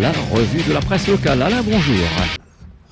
[0.00, 1.42] la revue de la presse locale.
[1.42, 2.45] Alain, bonjour.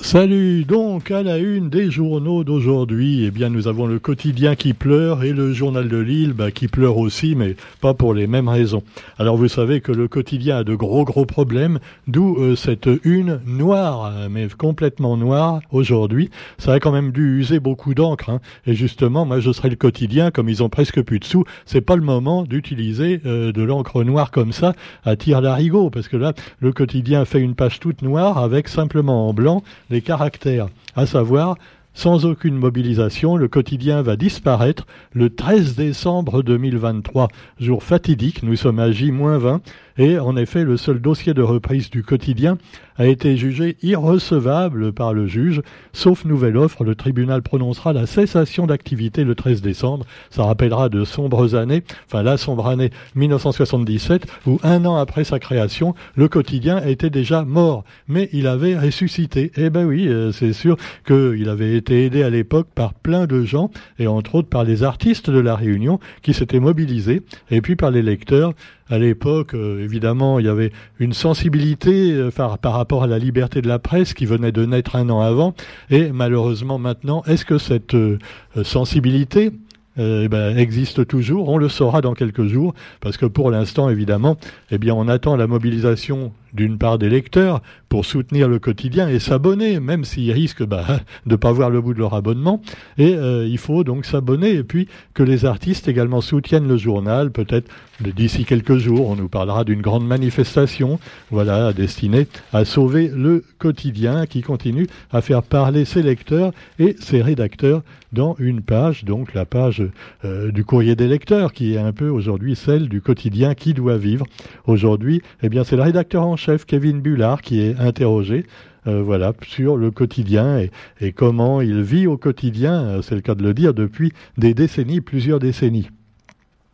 [0.05, 4.75] Salut, donc à la une des journaux d'aujourd'hui, eh bien nous avons le quotidien qui
[4.75, 8.51] pleure et le journal de Lille bah, qui pleure aussi, mais pas pour les mêmes
[8.51, 8.83] raisons.
[9.19, 13.41] Alors vous savez que le quotidien a de gros gros problèmes, d'où euh, cette une
[13.47, 16.29] noire, mais complètement noire aujourd'hui.
[16.59, 18.41] Ça a quand même dû user beaucoup d'encre, hein.
[18.67, 21.81] et justement, moi je serai le quotidien, comme ils ont presque plus de sous, c'est
[21.81, 26.19] pas le moment d'utiliser euh, de l'encre noire comme ça à tir d'arigot, parce que
[26.19, 29.63] là, le quotidien fait une page toute noire avec simplement en blanc
[29.95, 30.67] les caractères,
[30.97, 31.57] à savoir
[31.95, 34.87] sans aucune mobilisation, le quotidien va disparaître.
[35.13, 37.29] Le 13 décembre 2023,
[37.61, 39.61] jour fatidique, nous sommes à J-20,
[39.97, 42.59] et en effet, le seul dossier de reprise du quotidien
[42.97, 45.63] a été jugé irrecevable par le juge.
[45.93, 50.07] Sauf nouvelle offre, le tribunal prononcera la cessation d'activité le 13 décembre.
[50.31, 55.39] Ça rappellera de sombres années, enfin la sombre année 1977, où un an après sa
[55.39, 59.53] création, le quotidien était déjà mort, mais il avait ressuscité.
[59.57, 63.45] Eh ben oui, euh, c'est sûr qu'il avait été aidé à l'époque par plein de
[63.45, 67.77] gens, et entre autres par les artistes de la Réunion qui s'étaient mobilisés, et puis
[67.77, 68.55] par les lecteurs
[68.91, 73.63] à l'époque, euh, évidemment, il y avait une sensibilité euh, par, rapport à la liberté
[73.63, 75.55] de la presse qui venait de naître un an avant.
[75.91, 78.19] Et malheureusement maintenant, est-ce que cette euh,
[78.63, 79.53] sensibilité
[79.97, 81.49] eh ben, existe toujours?
[81.49, 84.37] On le saura dans quelques jours, parce que pour l'instant, évidemment,
[84.71, 89.79] eh on attend la mobilisation d'une part des lecteurs pour soutenir le quotidien et s'abonner,
[89.81, 90.85] même s'ils risquent bah,
[91.27, 92.61] de ne pas voir le bout de leur abonnement.
[92.99, 97.31] Et euh, il faut donc s'abonner et puis que les artistes également soutiennent le journal.
[97.31, 100.99] Peut-être d'ici quelques jours, on nous parlera d'une grande manifestation,
[101.31, 107.23] voilà, destinée à sauver le quotidien qui continue à faire parler ses lecteurs et ses
[107.23, 107.83] rédacteurs
[108.13, 109.83] dans une page, donc la page
[110.25, 113.99] euh, du courrier des lecteurs, qui est un peu aujourd'hui celle du quotidien qui doit
[113.99, 114.25] vivre.
[114.67, 118.45] Aujourd'hui, eh bien, c'est le rédacteur en chef Kevin Bullard qui est interrogé.
[118.87, 120.59] Euh, voilà, sur le quotidien
[121.01, 124.53] et, comment il vit au quotidien, euh, c'est le cas de le dire, depuis des
[124.53, 125.89] décennies, plusieurs décennies.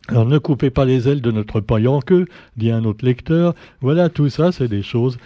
[0.09, 2.25] Alors ne coupez pas les ailes de notre paillant que,
[2.57, 3.55] dit un autre lecteur.
[3.79, 5.19] Voilà, tout ça, c'est des choses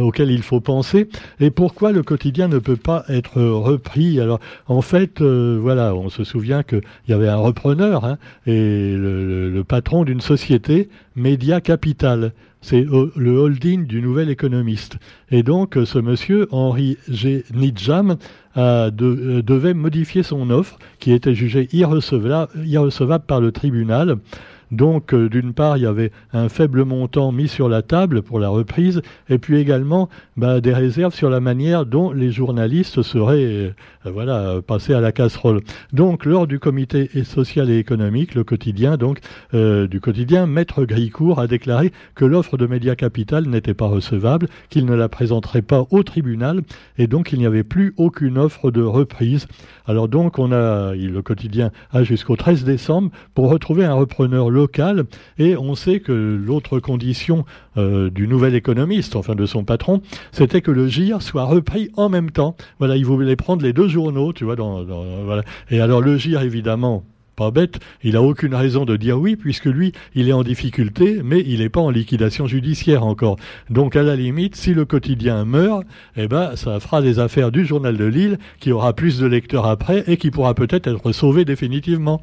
[0.00, 1.08] auxquelles il faut penser.
[1.38, 4.18] Et pourquoi le quotidien ne peut pas être repris?
[4.18, 8.96] Alors, en fait, euh, voilà, on se souvient qu'il y avait un repreneur hein, et
[8.96, 12.32] le patron d'une société, Média Capital
[12.62, 12.86] c'est
[13.16, 14.98] le holding du nouvel économiste.
[15.30, 17.44] Et donc, ce monsieur, Henri G.
[17.52, 18.16] Nidjam,
[18.56, 24.18] euh, devait modifier son offre, qui était jugée irrecevable par le tribunal.
[24.72, 28.40] Donc, euh, d'une part, il y avait un faible montant mis sur la table pour
[28.40, 33.44] la reprise, et puis également bah, des réserves sur la manière dont les journalistes seraient
[33.44, 33.74] euh,
[34.04, 35.60] voilà, passés à la casserole.
[35.92, 39.18] Donc, lors du comité social et économique, le quotidien, donc,
[39.52, 44.48] euh, du quotidien, Maître Gricourt a déclaré que l'offre de Média Capital n'était pas recevable,
[44.70, 46.62] qu'il ne la présenterait pas au tribunal,
[46.96, 49.46] et donc il n'y avait plus aucune offre de reprise.
[49.86, 54.48] Alors donc, on a, le quotidien a jusqu'au 13 décembre pour retrouver un repreneur.
[55.38, 57.44] Et on sait que l'autre condition
[57.76, 60.02] euh, du nouvel économiste, enfin de son patron,
[60.32, 62.56] c'était que le GIR soit repris en même temps.
[62.78, 64.56] Voilà, il voulait prendre les deux journaux, tu vois.
[64.56, 64.84] Dans.
[65.70, 67.04] Et alors le GIR, évidemment,
[67.36, 71.20] pas bête, il a aucune raison de dire oui, puisque lui, il est en difficulté,
[71.24, 73.36] mais il n'est pas en liquidation judiciaire encore.
[73.70, 75.84] Donc, à la limite, si le quotidien meurt,
[76.16, 79.66] eh ben, ça fera des affaires du journal de Lille, qui aura plus de lecteurs
[79.66, 82.22] après, et qui pourra peut-être être sauvé définitivement.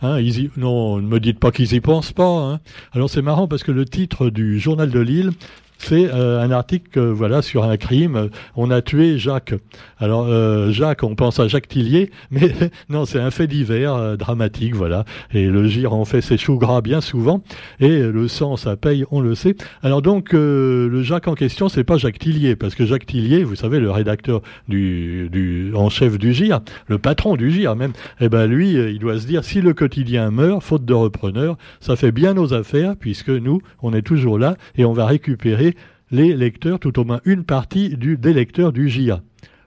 [0.00, 0.20] Hein,
[0.56, 2.24] non, ne me dites pas qu'ils y pensent pas.
[2.24, 2.60] Hein.
[2.92, 5.32] Alors c'est marrant parce que le titre du journal de Lille,
[5.78, 8.28] c'est euh, un article euh, voilà sur un crime.
[8.56, 9.54] On a tué Jacques.
[9.98, 12.52] Alors euh, Jacques, on pense à Jacques Tillier, mais
[12.88, 15.04] non, c'est un fait divers dramatique, voilà.
[15.32, 17.42] Et le gire en fait ses choux gras bien souvent,
[17.80, 19.56] et le sang ça paye, on le sait.
[19.82, 23.56] Alors donc le Jacques en question, c'est pas Jacques Tillier, parce que Jacques Tillier, vous
[23.56, 28.72] savez, le rédacteur en chef du gire, le patron du gire même, eh ben lui,
[28.72, 32.52] il doit se dire si le quotidien meurt, faute de repreneur, ça fait bien nos
[32.52, 35.67] affaires, puisque nous, on est toujours là et on va récupérer
[36.10, 39.20] les lecteurs, tout au moins une partie des lecteurs du JA.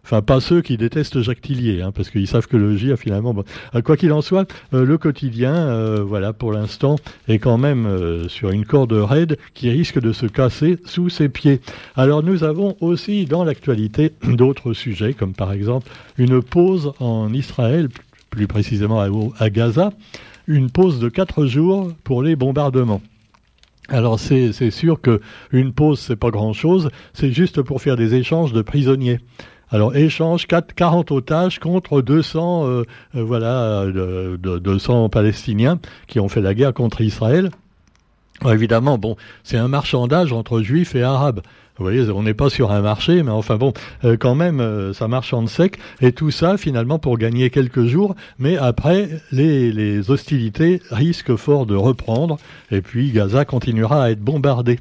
[0.04, 3.36] Enfin, pas ceux qui détestent Jacques Tillier, hein, parce qu'ils savent que le JA, finalement,
[3.76, 6.96] euh, quoi qu'il en soit, euh, le quotidien, euh, voilà, pour l'instant,
[7.28, 7.88] est quand même
[8.28, 11.62] sur une corde raide qui risque de se casser sous ses pieds.
[11.96, 17.90] Alors, nous avons aussi dans l'actualité d'autres sujets, comme par exemple une pause en Israël,
[18.30, 19.02] plus précisément
[19.38, 19.92] à Gaza,
[20.48, 23.02] une pause de quatre jours pour les bombardements.
[23.92, 25.20] Alors c'est sûr que
[25.52, 29.20] une pause c'est pas grand chose, c'est juste pour faire des échanges de prisonniers.
[29.70, 32.84] Alors échange 4, 40 otages contre 200 euh,
[33.16, 35.78] euh, voilà de, 200 Palestiniens
[36.08, 37.52] qui ont fait la guerre contre Israël.
[38.46, 41.42] évidemment, bon, c'est un marchandage entre juifs et arabes.
[41.82, 43.74] Vous voyez, on n'est pas sur un marché, mais enfin bon,
[44.06, 45.80] euh, quand même, euh, ça marche en sec.
[46.00, 48.14] Et tout ça, finalement, pour gagner quelques jours.
[48.38, 52.38] Mais après, les, hostilités risquent fort de reprendre.
[52.70, 54.78] Et puis, Gaza continuera à être bombardé.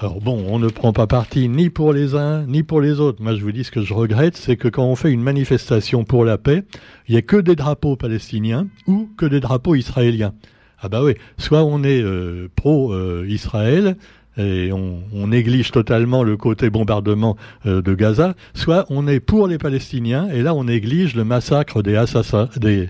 [0.00, 3.22] Alors bon, on ne prend pas parti ni pour les uns ni pour les autres.
[3.22, 6.02] Moi, je vous dis ce que je regrette, c'est que quand on fait une manifestation
[6.02, 6.64] pour la paix,
[7.06, 10.34] il n'y a que des drapeaux palestiniens ou que des drapeaux israéliens.
[10.80, 13.96] Ah bah oui, soit on est euh, pro-Israël,
[14.38, 17.36] et on, néglige totalement le côté bombardement
[17.66, 21.82] euh, de Gaza, soit on est pour les Palestiniens, et là on néglige le massacre
[21.82, 22.88] des, assassins, des,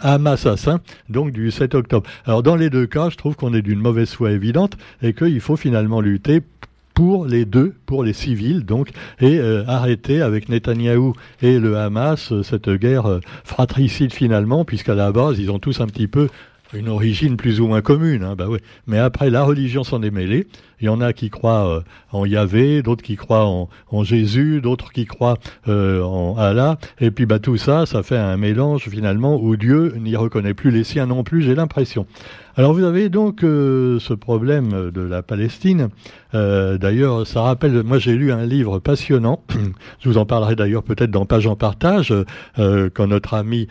[0.00, 2.08] Hamas assassins, donc du 7 octobre.
[2.24, 5.40] Alors dans les deux cas, je trouve qu'on est d'une mauvaise foi évidente, et qu'il
[5.40, 6.42] faut finalement lutter
[6.94, 8.88] pour les deux, pour les civils, donc,
[9.20, 11.12] et euh, arrêter avec Netanyahou
[11.42, 15.86] et le Hamas euh, cette guerre fratricide finalement, puisqu'à la base, ils ont tous un
[15.86, 16.28] petit peu
[16.72, 18.48] une origine plus ou moins commune, hein, bah.
[18.86, 20.46] Mais après, la religion s'en est mêlée.
[20.80, 21.80] Il y en a qui croient euh,
[22.12, 26.78] en Yahvé, d'autres qui croient en, en Jésus, d'autres qui croient euh, en Allah.
[27.00, 30.70] Et puis, bah tout ça, ça fait un mélange finalement où Dieu n'y reconnaît plus
[30.70, 31.42] les siens non plus.
[31.42, 32.06] J'ai l'impression.
[32.58, 35.88] Alors vous avez donc euh, ce problème de la Palestine.
[36.34, 39.42] Euh, d'ailleurs, ça rappelle, moi j'ai lu un livre passionnant,
[40.00, 42.12] je vous en parlerai d'ailleurs peut-être dans Page en Partage,
[42.58, 43.68] euh, quand notre amie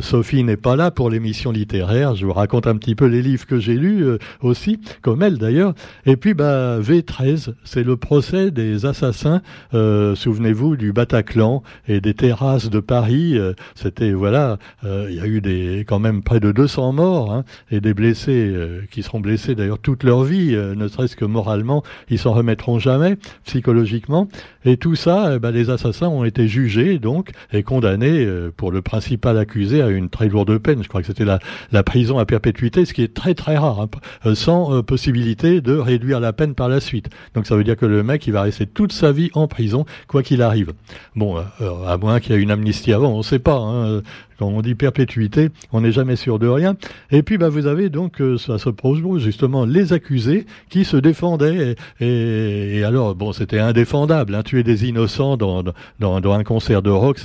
[0.00, 3.46] Sophie n'est pas là pour l'émission littéraire, je vous raconte un petit peu les livres
[3.46, 4.04] que j'ai lus
[4.40, 5.74] aussi, comme elle d'ailleurs.
[6.04, 12.70] Et puis bah, V13, c'est le procès des assassins, souvenez-vous, du Bataclan et des terrasses
[12.70, 13.38] de Paris.
[13.74, 17.80] C'était, voilà, il y a eu des quand même près de 200 morts hein, et
[17.80, 21.82] des blessés euh, qui seront blessés d'ailleurs toute leur vie, euh, ne serait-ce que moralement,
[22.10, 24.28] ils s'en remettront jamais, psychologiquement.
[24.64, 28.72] Et tout ça, eh ben, les assassins ont été jugés donc et condamnés euh, pour
[28.72, 30.82] le principal accusé à une très lourde peine.
[30.82, 31.38] Je crois que c'était la,
[31.72, 33.80] la, prison à perpétuité, ce qui est très très rare,
[34.24, 37.08] hein, sans possibilité de réduire la peine par la suite.
[37.34, 39.84] Donc ça veut dire que le mec, il va rester toute sa vie en prison,
[40.08, 40.72] quoi qu'il arrive.
[41.14, 43.56] Bon, à moins qu'il y ait une amnistie avant, on ne sait pas.
[43.56, 44.02] Hein.
[44.38, 46.76] Quand on dit perpétuité, on n'est jamais sûr de rien.
[47.10, 50.96] Et puis, bah, vous avez donc, euh, ça se pose justement les accusés qui se
[50.96, 51.76] défendaient.
[52.00, 54.34] Et, alors, bon, c'était indéfendable.
[54.34, 55.62] Hein, tuer des innocents dans,
[55.98, 57.20] dans, dans un concert de rock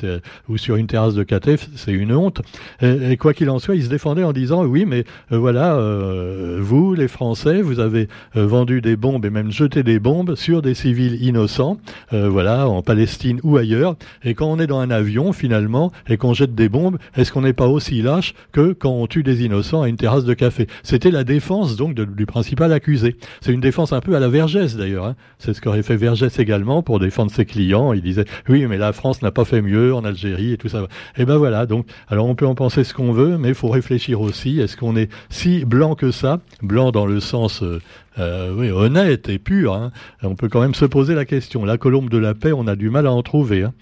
[0.48, 2.42] ou sur une terrasse de café, c'est une honte.
[2.82, 6.60] Et, quoi qu'il en soit, ils se défendaient en disant, oui, mais euh, voilà, euh,
[6.62, 10.74] vous, les Français, vous avez vendu des bombes et même jeté des bombes sur des
[10.74, 11.78] civils innocents,
[12.12, 13.96] voilà, en Palestine ou ailleurs.
[14.24, 17.42] Et quand on est dans un avion, finalement, et qu'on jette des bombes, est-ce qu'on
[17.42, 20.68] n'est pas aussi lâche que quand on tue des innocents à une terrasse de café?
[20.84, 23.18] C'était la défense donc du principal accusé.
[23.42, 25.06] C'est une défense un peu à la Vergès d'ailleurs.
[25.06, 25.16] Hein.
[25.40, 27.94] C'est ce qu'aurait fait Vergès également pour défendre ses clients.
[27.94, 30.88] Il disait oui, mais la France n'a pas fait mieux en Algérie et tout ça.
[31.18, 31.66] Et ben voilà.
[31.66, 34.60] Donc, alors on peut en penser ce qu'on veut, mais il faut réfléchir aussi.
[34.60, 36.40] Est-ce qu'on est si blanc que ça?
[36.62, 37.80] Blanc dans le sens euh,
[38.20, 39.74] euh, honnête et pur.
[39.74, 39.92] Hein.
[40.24, 41.66] On peut quand même se poser la question.
[41.66, 43.64] La colombe de la paix, on a du mal à en trouver.
[43.64, 43.74] Hein.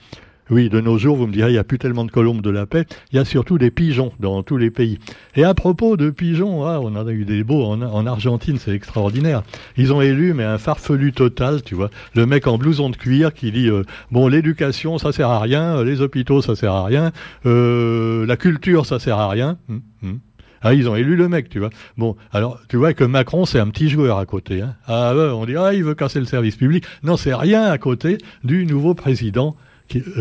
[0.49, 2.49] Oui, de nos jours, vous me direz, il n'y a plus tellement de colombes de
[2.49, 2.85] la paix.
[3.11, 4.97] Il y a surtout des pigeons dans tous les pays.
[5.35, 8.71] Et à propos de pigeons, ah, on en a eu des beaux en, Argentine, c'est
[8.71, 9.43] extraordinaire.
[9.77, 11.91] Ils ont élu, mais un farfelu total, tu vois.
[12.15, 15.83] Le mec en blouson de cuir qui dit, euh, bon, l'éducation, ça sert à rien,
[15.83, 17.11] les hôpitaux, ça sert à rien,
[17.45, 19.57] euh, la culture, ça sert à rien.
[19.69, 20.19] Hum, hum.
[20.61, 21.69] Ah, ils ont élu le mec, tu vois.
[21.97, 24.61] Bon, alors, tu vois que Macron, c'est un petit joueur à côté.
[24.61, 24.75] Hein.
[24.87, 26.83] Ah, on dit, ah, il veut casser le service public.
[27.03, 29.55] Non, c'est rien à côté du nouveau président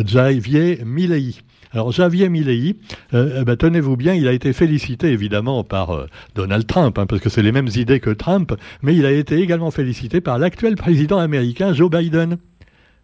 [0.05, 1.35] Javier Milei.
[1.73, 2.77] Alors Javier Milei,
[3.13, 7.07] euh, eh ben, tenez-vous bien, il a été félicité évidemment par euh, Donald Trump, hein,
[7.07, 10.39] parce que c'est les mêmes idées que Trump, mais il a été également félicité par
[10.39, 12.39] l'actuel président américain Joe Biden.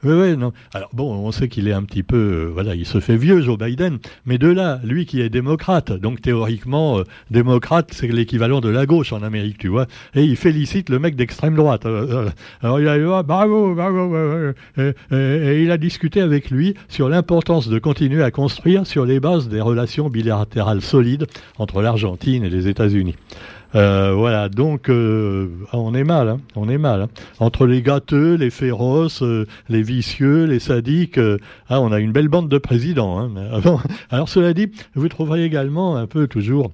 [0.04, 0.52] Oui, oui, non.
[0.75, 3.40] Alors bon, on sait qu'il est un petit peu, euh, voilà, il se fait vieux,
[3.40, 8.61] Joe Biden, mais de là, lui qui est démocrate, donc théoriquement, euh, démocrate, c'est l'équivalent
[8.61, 11.87] de la gauche en Amérique, tu vois, et il félicite le mec d'extrême droite.
[11.87, 12.28] Euh,
[12.61, 18.23] alors il a dit, ah, et, il a discuté avec lui sur l'importance de continuer
[18.23, 21.26] à construire sur les bases des relations bilatérales solides
[21.58, 23.14] entre l'Argentine et les États-Unis.
[23.75, 27.02] Euh, voilà, donc euh, ah, on est mal, hein, on est mal.
[27.02, 27.09] Hein.
[27.40, 31.19] Entre les gâteux, les féroces, euh, les vicieux, les sadiques,
[31.69, 33.19] ah, on a une belle bande de présidents.
[33.19, 33.33] Hein.
[34.11, 36.71] Alors cela dit, vous trouverez également un peu toujours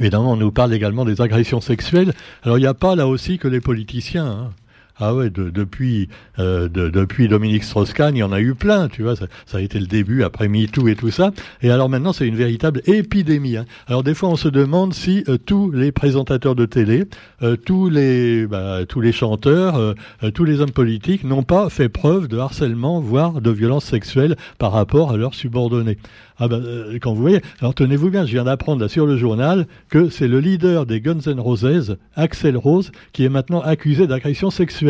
[0.00, 2.14] Évidemment, on nous parle également des agressions sexuelles.
[2.44, 4.50] Alors, il n'y a pas là aussi que les politiciens.
[4.98, 6.08] Ah ouais, depuis
[6.38, 9.16] euh, depuis Dominique Strauss-Kahn, il y en a eu plein, tu vois.
[9.16, 11.30] Ça, a été le début après MeToo et tout ça.
[11.62, 13.56] Et alors maintenant, c'est une véritable épidémie.
[13.56, 13.64] Hein.
[13.86, 17.04] Alors des fois, on se demande si euh, tous les présentateurs de télé,
[17.42, 19.94] euh, tous les bah, tous les chanteurs,
[20.34, 24.72] tous les hommes politiques n'ont pas fait preuve de harcèlement, voire de violence sexuelle par
[24.72, 25.98] rapport à leurs subordonnés.
[26.38, 26.62] Ah ben,
[27.00, 30.40] quand vous voyez, alors tenez-vous bien, je viens d'apprendre sur le journal que c'est le
[30.40, 34.81] leader des Guns N' Roses, Axel Rose, qui est maintenant accusé d'agression sexuelle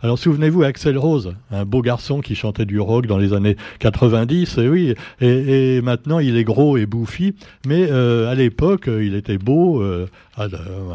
[0.00, 4.58] Alors souvenez-vous, Axel Rose, un beau garçon qui chantait du rock dans les années 90,
[4.58, 7.34] et oui, et, maintenant il est gros et bouffi,
[7.66, 9.82] mais euh, à l'époque il était beau.
[9.82, 10.06] Euh,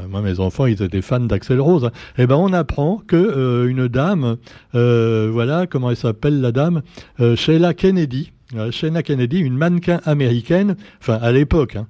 [0.10, 1.86] moi, mes enfants, ils étaient fans d'Axel Rose.
[1.86, 1.92] Hein.
[2.18, 4.38] Eh ben, on apprend que euh, une dame,
[4.74, 6.82] voilà, comment elle s'appelle la dame,
[7.36, 8.32] Sheila Kennedy,
[8.72, 11.76] Sheila Kennedy, une mannequin américaine, enfin à l'époque.
[11.76, 11.88] Hein,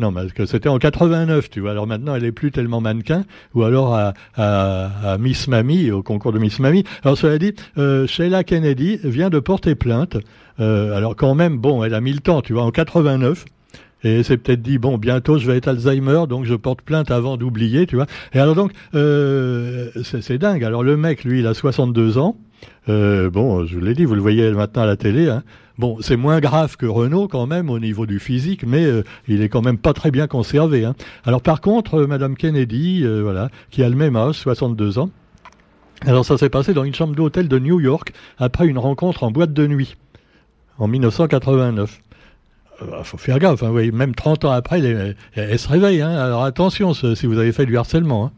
[0.00, 1.72] non, parce que c'était en 89, tu vois.
[1.72, 6.38] Alors maintenant, elle est plus tellement mannequin, ou alors à, Miss Mamie, au concours de
[6.38, 6.84] Miss Mamie.
[7.04, 10.16] Alors cela dit, euh, Sheila Kennedy vient de porter plainte.
[10.58, 13.44] Euh, alors quand même, bon, elle a mis le temps, tu vois, en 89.
[14.02, 17.36] Et c'est peut-être dit, bon, bientôt je vais être Alzheimer, donc je porte plainte avant
[17.36, 18.06] d'oublier, tu vois.
[18.32, 20.64] Et alors donc, euh, c'est dingue.
[20.64, 22.36] Alors le mec, lui, il a 62 ans.
[22.88, 25.28] Euh, bon, je vous l'ai dit, vous le voyez maintenant à la télé.
[25.28, 25.42] Hein.
[25.78, 29.42] Bon, c'est moins grave que Renault quand même au niveau du physique, mais euh, il
[29.42, 30.84] est quand même pas très bien conservé.
[30.84, 30.94] Hein.
[31.24, 35.10] Alors par contre, Madame Kennedy, voilà, qui a le même âge, 62 ans.
[36.06, 39.30] Alors ça s'est passé dans une chambre d'hôtel de New York après une rencontre en
[39.30, 39.96] boîte de nuit
[40.78, 42.00] en 1989.
[42.82, 44.80] Il faut faire gaffe, hein, même 30 ans après,
[45.34, 46.00] elle, se réveille.
[46.00, 46.10] Hein.
[46.10, 48.26] Alors attention si vous avez fait du harcèlement.
[48.26, 48.32] Hein.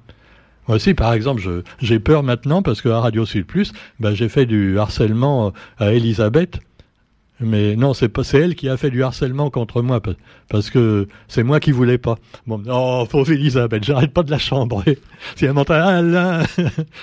[0.69, 1.43] Moi aussi, par exemple,
[1.81, 6.61] j'ai peur maintenant parce qu'à Radio Sud Plus, ben, j'ai fait du harcèlement à Elisabeth
[7.45, 10.01] mais non, c'est pas, c'est elle qui a fait du harcèlement contre moi
[10.49, 12.17] parce que c'est moi qui voulais pas.
[12.47, 14.99] Bon, oh, pauvre Elisabeth, j'arrête pas de la chambrer.
[15.37, 15.75] Si elle m'entend,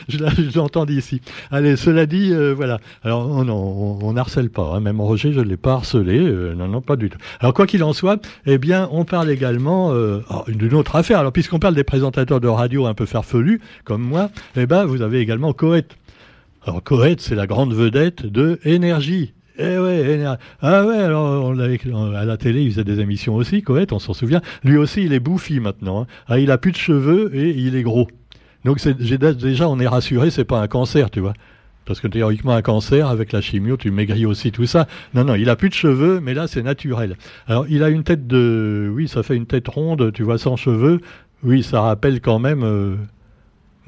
[0.08, 1.22] je l'entends d'ici.
[1.52, 2.80] Allez, cela dit, euh, voilà.
[3.04, 4.74] Alors, non, on, harcèle pas.
[4.74, 4.82] Hein.
[4.82, 6.20] Même Roger, je l'ai pas harcelé.
[6.20, 7.18] Euh, non, non, pas du tout.
[7.40, 11.20] Alors, quoi qu'il en soit, eh bien, on parle également euh, oh, d'une autre affaire.
[11.20, 15.02] Alors, puisqu'on parle des présentateurs de radio un peu farfelus, comme moi, eh ben, vous
[15.02, 15.98] avez également Coët.
[16.66, 19.34] Alors, Coët, c'est la grande vedette de Énergie.
[19.62, 20.26] Eh ouais,
[20.62, 21.54] ah ouais, alors
[22.16, 24.42] à la télé, il faisait des émissions aussi, Coët, on s'en souvient.
[24.64, 26.04] Lui aussi, il est bouffi maintenant.
[26.04, 26.08] Hein.
[26.28, 28.08] Ah, il a plus de cheveux et il est gros.
[28.64, 31.34] Donc déjà, on est rassuré, c'est pas un cancer, tu vois.
[31.84, 34.88] Parce que théoriquement, un cancer, avec la chimio, tu maigris aussi, tout ça.
[35.14, 37.18] Non, non, il a plus de cheveux, mais là, c'est naturel.
[37.48, 38.90] Alors, il a une tête de...
[38.96, 41.02] Oui, ça fait une tête ronde, tu vois, sans cheveux.
[41.44, 42.64] Oui, ça rappelle quand même...
[42.64, 42.96] Euh,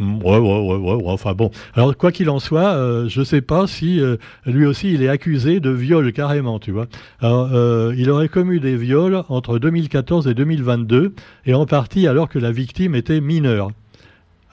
[0.01, 1.51] Ouais, ouais, ouais, ouais, enfin bon.
[1.75, 4.17] Alors, quoi qu'il en soit, euh, je sais pas si euh,
[4.47, 6.87] lui aussi il est accusé de viol carrément, tu vois.
[7.19, 11.13] Alors, euh, il aurait commis des viols entre 2014 et 2022,
[11.45, 13.71] et en partie alors que la victime était mineure.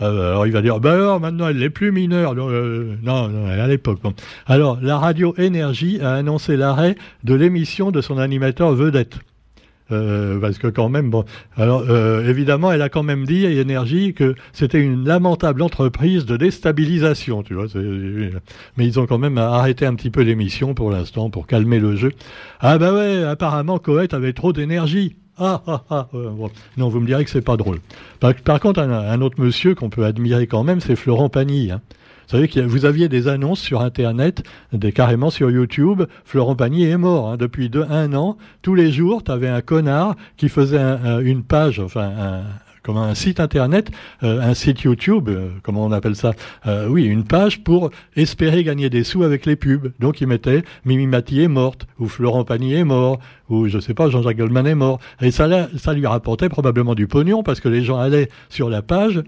[0.00, 2.34] Euh, alors il va dire, bah alors maintenant elle n'est plus mineure.
[2.34, 3.98] Non, non, à l'époque.
[4.46, 9.18] Alors la radio Énergie a annoncé l'arrêt de l'émission de son animateur vedette.
[9.90, 11.24] Euh, parce que quand même, bon,
[11.56, 16.26] alors euh, évidemment, elle a quand même dit à Énergie que c'était une lamentable entreprise
[16.26, 17.66] de déstabilisation, tu vois.
[18.76, 21.96] Mais ils ont quand même arrêté un petit peu l'émission pour l'instant pour calmer le
[21.96, 22.12] jeu.
[22.60, 25.16] Ah bah ouais, apparemment Coët avait trop d'énergie.
[25.40, 26.08] Ah, ah, ah.
[26.76, 27.78] Non, vous me direz que c'est pas drôle.
[28.20, 31.70] Par, contre, un, autre monsieur qu'on peut admirer quand même, c'est Florent Pagny.
[31.70, 31.80] Hein.
[32.28, 34.42] Vous savez que vous aviez des annonces sur Internet,
[34.74, 36.02] des, carrément sur YouTube.
[36.26, 38.36] Florent Pagny est mort hein, depuis deux, un an.
[38.60, 40.78] Tous les jours, tu avais un connard qui faisait
[41.22, 42.42] une page, enfin un,
[42.82, 43.90] comme un site internet,
[44.22, 46.32] euh, un site YouTube, euh, comment on appelle ça
[46.66, 49.92] euh, Oui, une page pour espérer gagner des sous avec les pubs.
[49.98, 53.94] Donc il mettait Mimi Mati est morte, ou Florent Pagny est mort, ou je sais
[53.94, 55.00] pas, Jean-Jacques Goldman est mort.
[55.22, 58.82] Et ça, ça lui rapportait probablement du pognon parce que les gens allaient sur la
[58.82, 59.22] page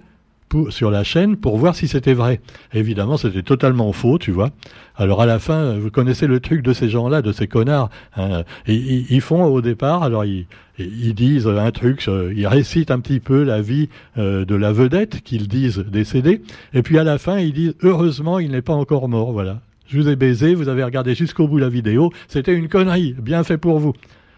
[0.71, 2.41] sur la chaîne pour voir si c'était vrai.
[2.73, 4.51] Évidemment, c'était totalement faux, tu vois.
[4.97, 7.91] Alors à la fin, vous connaissez le truc de ces gens-là, de ces connards.
[8.17, 8.43] Hein.
[8.67, 10.47] Ils, font au départ, alors ils,
[10.79, 13.89] ils, disent un truc, euh, ils récitent un petit peu la vie
[14.19, 16.43] euh, de la vedette qu'ils disent décédée,
[16.75, 19.33] et puis à la fin, ils disent heureusement, il n'est pas encore mort.
[19.33, 19.61] Voilà.
[19.87, 23.43] Je vous ai baisé, vous avez regardé jusqu'au bout la vidéo, c'était une connerie, bien
[23.43, 23.93] fait pour vous.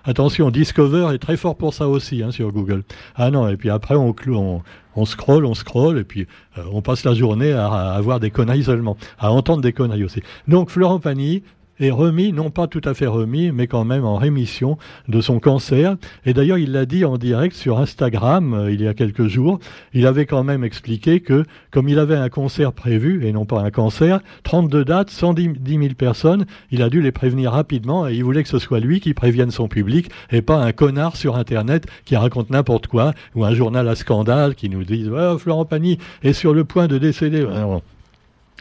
[0.05, 2.83] Attention, Discover est très fort pour ça aussi hein, sur Google.
[3.15, 4.63] Ah non, et puis après on, on,
[4.97, 6.27] on scrolle, on scrolle, et puis
[6.59, 10.05] euh, on passe la journée à, à, avoir des conneries seulement, à entendre des conneries
[10.05, 10.23] aussi.
[10.49, 11.43] Donc Florent Pagny,
[11.85, 15.41] est remis, non pas tout à fait remis, mais quand même en rémission de son
[15.41, 15.97] cancer.
[16.25, 19.59] Et d'ailleurs, il l'a dit en direct sur Instagram euh, il y a quelques jours.
[19.93, 23.61] Il avait quand même expliqué que, comme il avait un concert prévu, et non pas
[23.61, 28.25] un cancer, 32 dates, 110 000 personnes, il a dû les prévenir rapidement et il
[28.25, 31.87] voulait que ce soit lui qui prévienne son public et pas un connard sur Internet
[32.05, 35.99] qui raconte n'importe quoi ou un journal à scandale qui nous dit oh, Florent Pagny
[36.23, 37.47] est sur le point de décéder.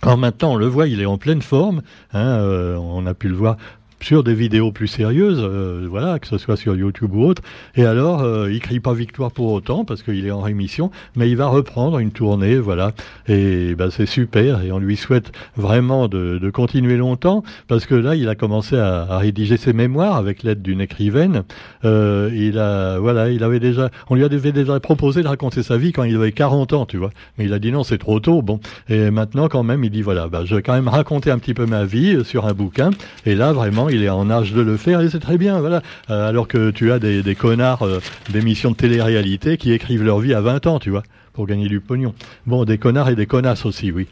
[0.04, 1.82] Maintenant, on le voit, il est en pleine forme.
[2.14, 3.58] Hein, euh, on a pu le voir
[4.02, 7.42] sur des vidéos plus sérieuses, euh, voilà, que ce soit sur YouTube ou autre.
[7.76, 11.30] Et alors, euh, il crie pas victoire pour autant parce qu'il est en rémission, mais
[11.30, 12.92] il va reprendre une tournée, voilà.
[13.28, 17.96] Et ben, c'est super et on lui souhaite vraiment de, de, continuer longtemps parce que
[17.96, 21.44] là, il a commencé à, à rédiger ses mémoires avec l'aide d'une écrivaine.
[21.86, 25.78] Euh, il a, voilà, il avait déjà, on lui avait déjà proposé de raconter sa
[25.78, 27.12] vie quand il avait 40 ans, tu vois.
[27.38, 28.42] Mais il a dit non, c'est trop tôt.
[28.42, 31.38] Bon, et maintenant quand même, il dit voilà, bah, je vais quand même raconter un
[31.38, 32.90] petit peu ma vie euh, sur un bouquin.
[33.26, 35.82] Et là, vraiment, il est en âge de le faire et c'est très bien, voilà.
[36.10, 40.34] Euh, alors que tu as des, connards euh, d'émissions de télé-réalité qui écrivent leur vie
[40.34, 42.14] à 20 ans, tu vois, pour gagner du pognon.
[42.46, 44.08] Bon, des connards et des connasses aussi, oui.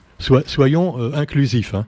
[0.45, 1.85] soyons euh, inclusifs, hein.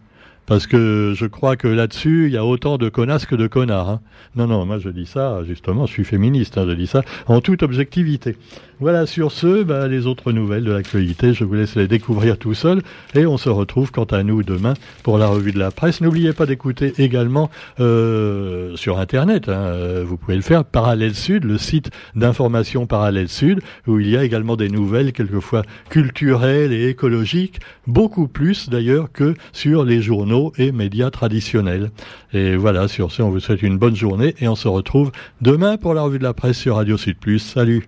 [0.48, 3.90] Parce que je crois que là-dessus, il y a autant de connasses que de connards.
[3.90, 4.02] Hein.
[4.36, 7.42] Non, non, moi je dis ça, justement, je suis féministe, hein, je dis ça en
[7.42, 8.36] toute objectivité.
[8.82, 12.56] Voilà, sur ce, bah, les autres nouvelles de l'actualité, je vous laisse les découvrir tout
[12.56, 12.82] seul.
[13.14, 14.74] Et on se retrouve quant à nous demain
[15.04, 16.02] pour la revue de la presse.
[16.02, 21.44] N'oubliez pas d'écouter également euh, sur Internet, hein, euh, vous pouvez le faire, Parallèle Sud,
[21.44, 25.62] le site d'information Parallèle Sud, où il y a également des nouvelles, quelquefois
[25.92, 31.92] culturelles et écologiques, beaucoup plus d'ailleurs que sur les journaux et médias traditionnels.
[32.34, 35.78] Et voilà, sur ce, on vous souhaite une bonne journée et on se retrouve demain
[35.78, 37.38] pour la revue de la presse sur Radio Sud Plus.
[37.38, 37.88] Salut